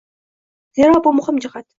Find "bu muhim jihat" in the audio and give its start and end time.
1.07-1.67